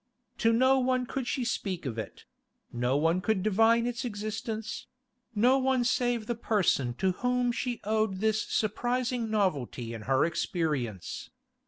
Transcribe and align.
To 0.39 0.51
no 0.51 0.79
one 0.79 1.05
could 1.05 1.27
she 1.27 1.45
speak 1.45 1.85
of 1.85 1.99
it; 1.99 2.25
no 2.73 2.97
one 2.97 3.21
could 3.21 3.43
divine 3.43 3.85
its 3.85 4.03
existence—no 4.03 5.59
one 5.59 5.83
save 5.83 6.25
the 6.25 6.33
person 6.33 6.95
to 6.95 7.11
whom 7.11 7.51
she 7.51 7.79
owed 7.83 8.15
this 8.15 8.41
surprising 8.47 9.29
novelty 9.29 9.93
in 9.93 10.01
her 10.09 10.25
experience. 10.25 11.29